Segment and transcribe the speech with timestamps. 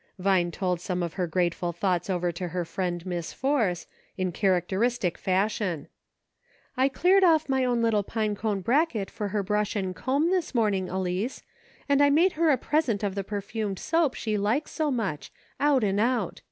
[0.17, 3.85] Vine told some of her grateful thoughts over to her friend Miss Force,
[4.17, 5.89] in characteristic fashion:
[6.75, 6.93] A GREAT MANY" LITTLE THINGS.
[6.95, 10.31] 29I" I cleared off my own little pine cone bracket for her brush and comb,
[10.31, 11.43] this morning, Elice,
[11.87, 15.83] and I made her a present of the perfumed soap she likes so much, out
[15.83, 16.39] and out.